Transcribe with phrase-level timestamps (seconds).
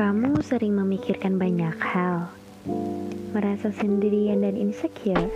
[0.00, 2.32] Kamu sering memikirkan banyak hal,
[3.36, 5.28] merasa sendirian dan insecure.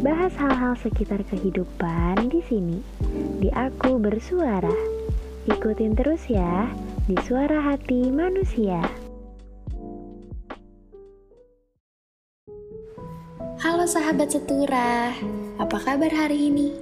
[0.00, 2.80] Bahas hal-hal sekitar kehidupan di sini,
[3.36, 4.72] di Aku Bersuara.
[5.52, 6.64] Ikutin terus ya,
[7.12, 8.80] di Suara Hati Manusia.
[13.60, 15.12] Halo sahabat setura,
[15.60, 16.72] apa kabar hari ini?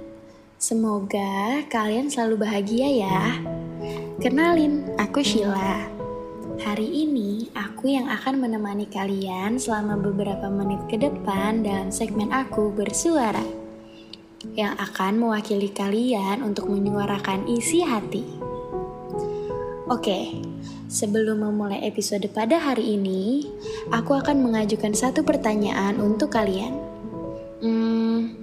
[0.55, 3.43] Semoga kalian selalu bahagia ya.
[4.23, 5.96] Kenalin, aku Sheila.
[6.57, 12.73] Hari ini aku yang akan menemani kalian selama beberapa menit ke depan dalam segmen aku
[12.73, 13.45] bersuara
[14.57, 18.25] yang akan mewakili kalian untuk menyuarakan isi hati.
[19.85, 20.41] Oke,
[20.89, 23.45] sebelum memulai episode pada hari ini,
[23.93, 26.73] aku akan mengajukan satu pertanyaan untuk kalian.
[27.61, 28.33] Hmm,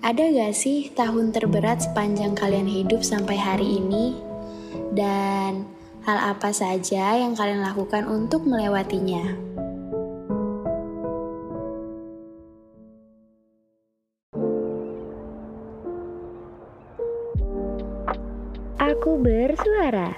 [0.00, 4.16] ada gak sih tahun terberat sepanjang kalian hidup sampai hari ini?
[4.96, 5.77] Dan
[6.08, 9.28] Hal apa saja yang kalian lakukan untuk melewatinya?
[18.80, 20.16] Aku bersuara.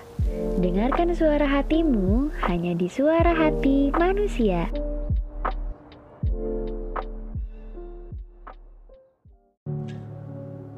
[0.62, 4.70] Dengarkan suara hatimu hanya di suara hati manusia.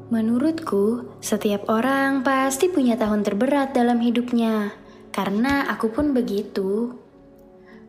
[0.09, 4.82] Menurutku, setiap orang pasti punya tahun terberat dalam hidupnya.
[5.13, 6.97] Karena aku pun begitu.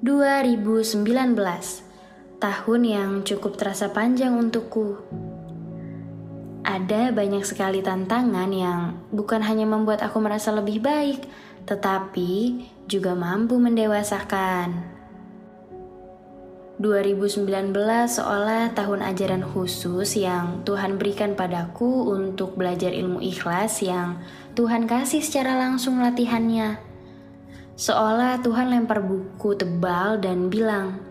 [0.04, 1.08] 2019,
[2.36, 5.00] tahun yang cukup terasa panjang untukku.
[6.68, 11.24] Ada banyak sekali tantangan yang bukan hanya membuat aku merasa lebih baik,
[11.64, 14.92] tetapi juga mampu mendewasakan.
[16.76, 17.72] 2019
[18.04, 24.20] seolah tahun ajaran khusus yang Tuhan berikan padaku untuk belajar ilmu ikhlas yang
[24.52, 26.93] Tuhan kasih secara langsung latihannya.
[27.74, 31.02] Seolah Tuhan lempar buku tebal dan bilang,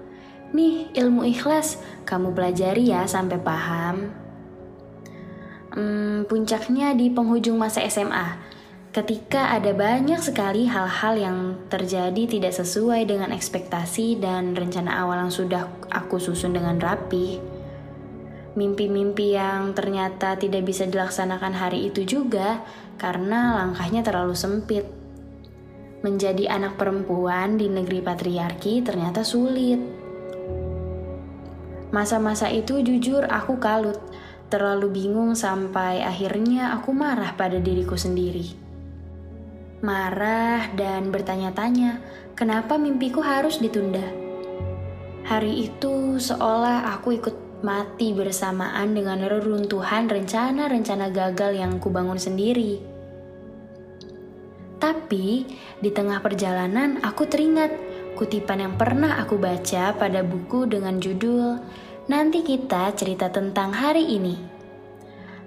[0.55, 4.15] Nih ilmu ikhlas, kamu pelajari ya sampai paham.
[5.75, 8.37] Hmm, puncaknya di penghujung masa SMA,
[8.93, 11.37] ketika ada banyak sekali hal-hal yang
[11.67, 17.41] terjadi tidak sesuai dengan ekspektasi dan rencana awal yang sudah aku susun dengan rapi.
[18.53, 22.61] Mimpi-mimpi yang ternyata tidak bisa dilaksanakan hari itu juga
[23.01, 25.02] karena langkahnya terlalu sempit
[26.03, 29.79] menjadi anak perempuan di negeri patriarki ternyata sulit.
[31.95, 33.97] Masa-masa itu jujur aku kalut,
[34.51, 38.51] terlalu bingung sampai akhirnya aku marah pada diriku sendiri.
[39.79, 42.03] Marah dan bertanya-tanya,
[42.35, 44.03] kenapa mimpiku harus ditunda?
[45.23, 52.92] Hari itu seolah aku ikut mati bersamaan dengan reruntuhan rencana-rencana gagal yang kubangun sendiri.
[54.83, 55.47] Tapi
[55.79, 57.71] di tengah perjalanan aku teringat
[58.19, 61.63] kutipan yang pernah aku baca pada buku dengan judul
[62.03, 64.35] Nanti kita cerita tentang hari ini.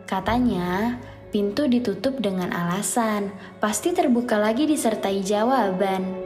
[0.08, 0.96] Katanya,
[1.28, 3.28] pintu ditutup dengan alasan,
[3.60, 6.16] pasti terbuka lagi disertai jawaban.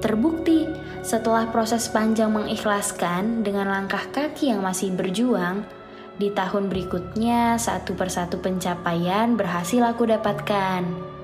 [0.00, 0.64] Terbukti,
[1.04, 5.68] setelah proses panjang mengikhlaskan dengan langkah kaki yang masih berjuang,
[6.16, 11.17] di tahun berikutnya satu persatu pencapaian berhasil aku dapatkan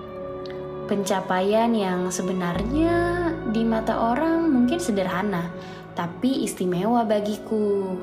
[0.85, 5.49] pencapaian yang sebenarnya di mata orang mungkin sederhana,
[5.97, 7.97] tapi istimewa bagiku.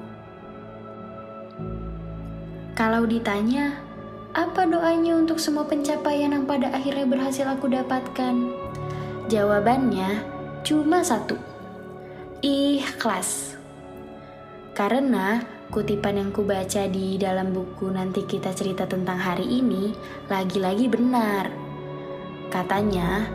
[2.75, 3.77] Kalau ditanya,
[4.33, 8.35] apa doanya untuk semua pencapaian yang pada akhirnya berhasil aku dapatkan?
[9.29, 10.23] Jawabannya
[10.65, 11.37] cuma satu.
[12.41, 13.59] Ikhlas.
[14.73, 19.95] Karena kutipan yang kubaca di dalam buku nanti kita cerita tentang hari ini
[20.27, 21.70] lagi-lagi benar
[22.51, 23.31] Katanya,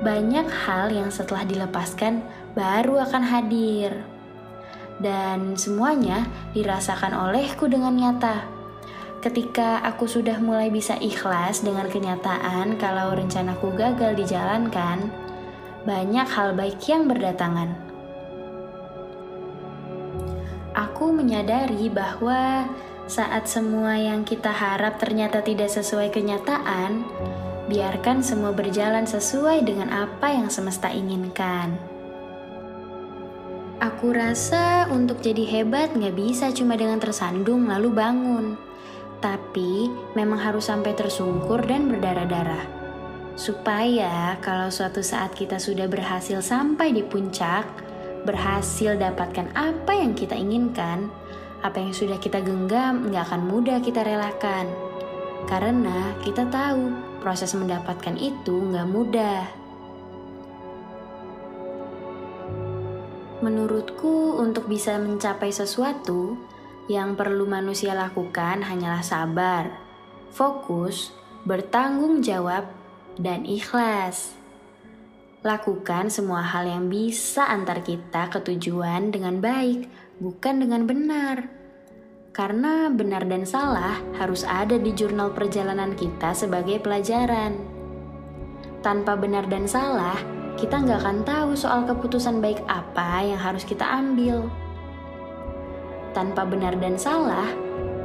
[0.00, 2.22] banyak hal yang setelah dilepaskan
[2.54, 3.92] baru akan hadir.
[5.02, 8.46] Dan semuanya dirasakan olehku dengan nyata.
[9.20, 15.12] Ketika aku sudah mulai bisa ikhlas dengan kenyataan kalau rencanaku gagal dijalankan,
[15.84, 17.76] banyak hal baik yang berdatangan.
[20.72, 22.70] Aku menyadari bahwa
[23.10, 27.04] saat semua yang kita harap ternyata tidak sesuai kenyataan,
[27.70, 31.78] biarkan semua berjalan sesuai dengan apa yang semesta inginkan.
[33.80, 38.58] Aku rasa untuk jadi hebat nggak bisa cuma dengan tersandung lalu bangun.
[39.22, 39.88] Tapi
[40.18, 42.66] memang harus sampai tersungkur dan berdarah-darah.
[43.38, 47.64] Supaya kalau suatu saat kita sudah berhasil sampai di puncak,
[48.28, 51.08] berhasil dapatkan apa yang kita inginkan,
[51.64, 54.89] apa yang sudah kita genggam nggak akan mudah kita relakan.
[55.46, 56.90] Karena kita tahu
[57.20, 59.44] proses mendapatkan itu nggak mudah.
[63.40, 66.36] Menurutku, untuk bisa mencapai sesuatu,
[66.90, 69.70] yang perlu manusia lakukan hanyalah sabar,
[70.28, 71.14] fokus,
[71.48, 72.68] bertanggung jawab,
[73.16, 74.36] dan ikhlas.
[75.40, 79.88] Lakukan semua hal yang bisa antar kita ke tujuan dengan baik,
[80.20, 81.59] bukan dengan benar.
[82.30, 87.58] Karena benar dan salah harus ada di jurnal perjalanan kita sebagai pelajaran.
[88.86, 90.14] Tanpa benar dan salah,
[90.54, 94.46] kita nggak akan tahu soal keputusan baik apa yang harus kita ambil.
[96.14, 97.50] Tanpa benar dan salah,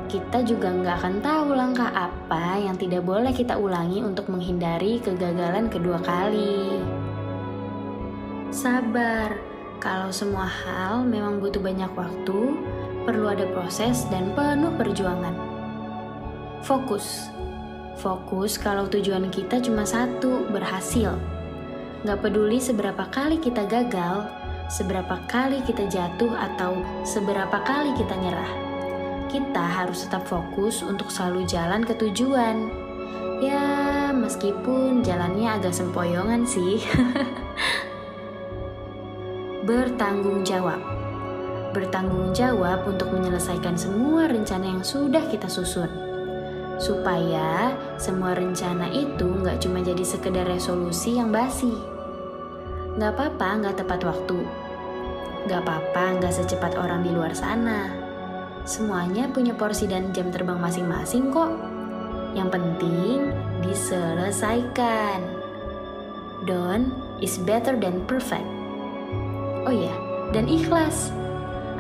[0.10, 5.70] kita juga nggak akan tahu langkah apa yang tidak boleh kita ulangi untuk menghindari kegagalan
[5.70, 6.82] kedua kali.
[8.50, 9.38] Sabar,
[9.78, 12.58] kalau semua hal memang butuh banyak waktu,
[13.06, 15.38] perlu ada proses dan penuh perjuangan.
[16.66, 17.30] Fokus,
[18.02, 21.14] fokus kalau tujuan kita cuma satu, berhasil
[22.06, 24.30] Gak peduli seberapa kali kita gagal,
[24.70, 28.52] seberapa kali kita jatuh atau seberapa kali kita nyerah.
[29.26, 32.70] Kita harus tetap fokus untuk selalu jalan ke tujuan.
[33.42, 36.78] Ya, meskipun jalannya agak sempoyongan sih.
[39.66, 40.95] Bertanggung jawab.
[41.76, 45.92] Bertanggung jawab untuk menyelesaikan semua rencana yang sudah kita susun
[46.76, 51.72] supaya semua rencana itu nggak cuma jadi sekedar resolusi yang basi,
[52.96, 54.40] Gak apa-apa gak tepat waktu.
[55.52, 57.92] Gak apa-apa gak secepat orang di luar sana.
[58.64, 61.52] Semuanya punya porsi dan jam terbang masing-masing kok.
[62.40, 63.36] Yang penting
[63.68, 65.20] diselesaikan.
[66.48, 68.48] Done is better than perfect.
[69.68, 69.92] Oh iya,
[70.32, 71.12] dan ikhlas.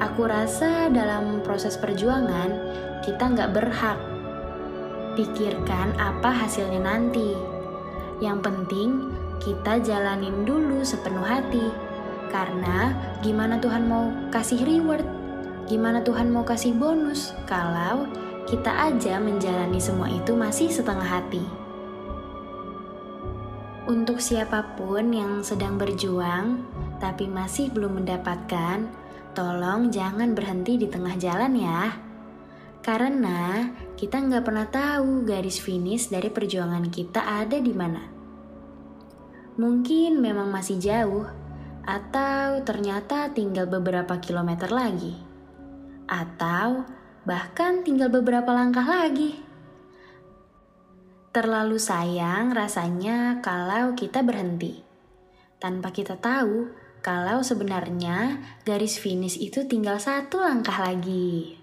[0.03, 2.51] Aku rasa dalam proses perjuangan
[2.99, 3.99] kita nggak berhak
[5.15, 7.31] pikirkan apa hasilnya nanti.
[8.19, 8.89] Yang penting
[9.39, 11.71] kita jalanin dulu sepenuh hati.
[12.27, 12.91] Karena
[13.23, 15.07] gimana Tuhan mau kasih reward?
[15.65, 18.05] Gimana Tuhan mau kasih bonus kalau
[18.45, 21.41] kita aja menjalani semua itu masih setengah hati?
[23.85, 26.67] Untuk siapa pun yang sedang berjuang
[26.99, 29.04] tapi masih belum mendapatkan,
[29.35, 31.83] tolong jangan berhenti di tengah jalan ya.
[32.79, 33.67] Karena
[33.99, 38.01] kita nggak pernah tahu garis finish dari perjuangan kita ada di mana.
[39.59, 41.27] Mungkin memang masih jauh,
[41.83, 45.19] atau ternyata tinggal beberapa kilometer lagi,
[46.07, 46.87] atau
[47.27, 49.43] bahkan tinggal beberapa langkah lagi.
[51.35, 54.85] Terlalu sayang rasanya kalau kita berhenti
[55.59, 61.53] tanpa kita tahu kalau sebenarnya garis finish itu tinggal satu langkah lagi.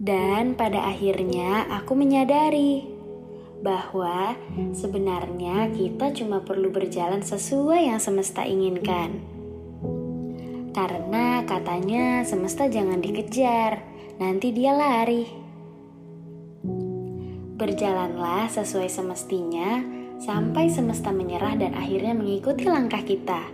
[0.00, 2.88] Dan pada akhirnya aku menyadari
[3.60, 4.38] bahwa
[4.72, 9.20] sebenarnya kita cuma perlu berjalan sesuai yang semesta inginkan.
[10.72, 13.84] Karena katanya semesta jangan dikejar,
[14.16, 15.37] nanti dia lari.
[17.58, 19.82] Berjalanlah sesuai semestinya
[20.22, 23.50] sampai semesta menyerah dan akhirnya mengikuti langkah kita.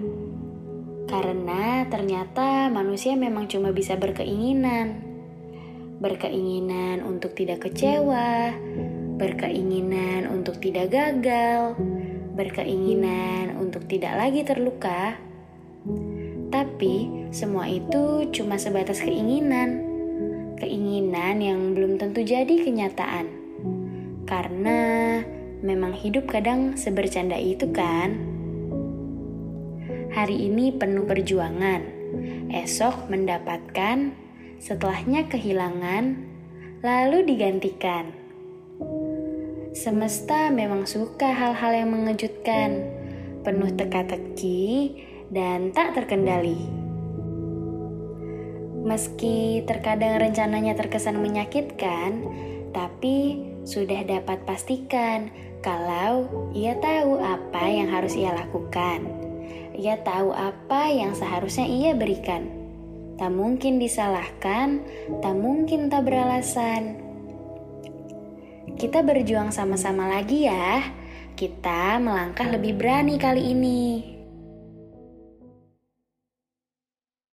[1.08, 5.14] Karena ternyata manusia memang cuma bisa berkeinginan
[6.04, 8.52] berkeinginan untuk tidak kecewa,
[9.16, 11.78] berkeinginan untuk tidak gagal,
[12.36, 15.16] berkeinginan untuk tidak lagi terluka.
[16.52, 19.80] Tapi semua itu cuma sebatas keinginan,
[20.60, 23.43] keinginan yang belum tentu jadi kenyataan.
[24.24, 25.20] Karena
[25.60, 28.16] memang hidup kadang sebercanda itu kan.
[30.12, 31.82] Hari ini penuh perjuangan,
[32.52, 34.14] esok mendapatkan
[34.62, 36.16] setelahnya kehilangan,
[36.80, 38.14] lalu digantikan.
[39.74, 42.80] Semesta memang suka hal-hal yang mengejutkan,
[43.42, 45.02] penuh teka-teki,
[45.34, 46.62] dan tak terkendali.
[48.86, 52.22] Meski terkadang rencananya terkesan menyakitkan,
[52.70, 55.32] tapi sudah dapat pastikan
[55.64, 59.08] kalau ia tahu apa yang harus ia lakukan.
[59.74, 62.46] Ia tahu apa yang seharusnya ia berikan.
[63.16, 64.84] Tak mungkin disalahkan,
[65.24, 67.00] tak mungkin tak beralasan.
[68.76, 70.84] Kita berjuang sama-sama lagi ya.
[71.34, 74.13] Kita melangkah lebih berani kali ini.